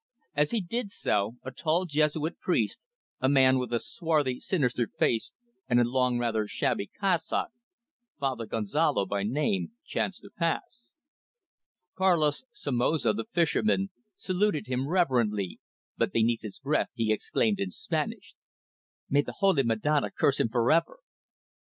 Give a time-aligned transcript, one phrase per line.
[0.33, 2.87] As he did so a tall Jesuit priest,
[3.19, 5.31] a man with a swarthy, sinister face
[5.69, 7.49] and a long, rather shabby cassock
[8.19, 10.95] Father Gonzalo by name chanced to pass.
[11.95, 15.59] Carlos Somoza, the fisherman, saluted him reverently,
[15.97, 18.33] but beneath his breath he exclaimed in Spanish:
[19.07, 20.97] "May the Holy Madonna curse him for ever!"